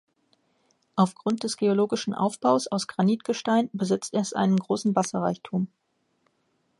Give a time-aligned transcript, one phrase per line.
[0.95, 5.67] Aufgrund des geologischen Aufbaus aus Granitgestein besitzt es einen großen Wasserreichtum.